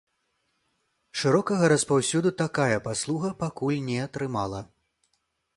[1.23, 4.61] Шырокага распаўсюду такая паслуга пакуль не атрымала.